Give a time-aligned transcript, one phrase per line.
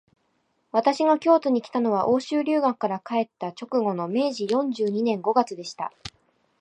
[0.71, 5.93] 私が京都にきたのは、欧州留学から帰った直後の明治四十二年五月でした